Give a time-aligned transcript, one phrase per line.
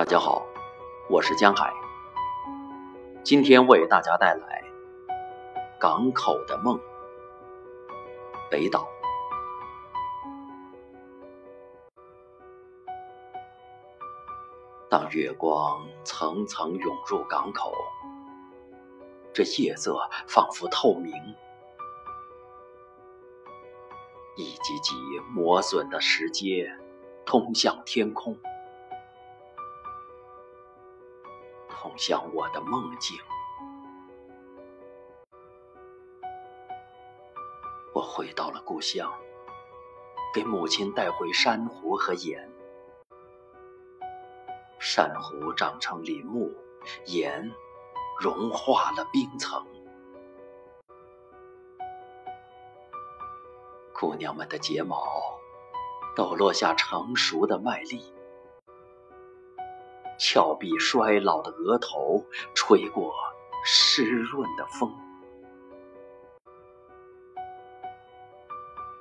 [0.00, 0.46] 大家好，
[1.10, 1.70] 我是江海，
[3.22, 4.64] 今天为大家带来
[5.78, 6.78] 《港口的梦》。
[8.50, 8.88] 北岛。
[14.88, 17.70] 当月光层层涌入港口，
[19.34, 21.12] 这夜色仿佛透明，
[24.38, 24.94] 一级级
[25.34, 26.74] 磨损的石阶
[27.26, 28.38] 通向天空，
[31.80, 33.18] 通向我的梦境。
[37.94, 39.10] 我回到了故乡，
[40.34, 42.52] 给母亲带回珊瑚和盐。
[44.78, 46.52] 珊瑚长成林木，
[47.06, 47.50] 盐
[48.20, 49.66] 融化了冰层。
[53.94, 55.02] 姑娘们的睫毛
[56.14, 58.12] 抖落下成熟的麦粒，
[60.20, 63.14] 峭壁衰老的额头吹过
[63.64, 64.94] 湿润的风。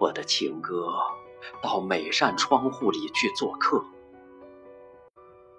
[0.00, 0.88] 我的情歌
[1.62, 3.84] 到每扇窗户里去做客。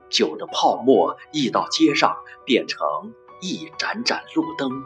[0.09, 2.79] 酒的泡沫溢到街上，变成
[3.39, 4.83] 一盏盏路灯。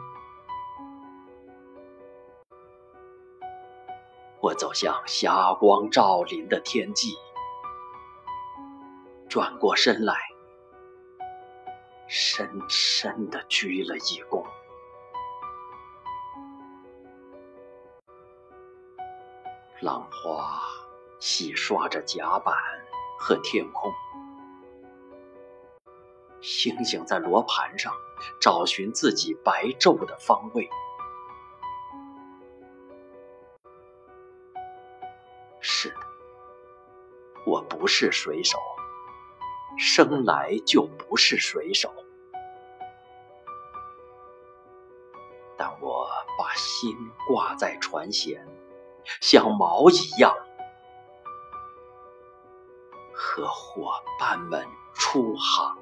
[4.40, 7.14] 我走向霞光照临的天际，
[9.28, 10.14] 转过身来，
[12.08, 14.44] 深深的鞠了一躬。
[19.80, 20.60] 浪花
[21.20, 22.54] 洗刷着甲板
[23.18, 23.92] 和天空。
[26.40, 27.92] 星星在罗盘上
[28.40, 30.68] 找寻自己白昼的方位。
[35.60, 35.96] 是的，
[37.44, 38.58] 我不是水手，
[39.78, 41.88] 生来就不是水手，
[45.56, 46.94] 但我把心
[47.28, 48.38] 挂在船舷，
[49.20, 50.34] 像锚一样，
[53.14, 55.78] 和伙伴们出航。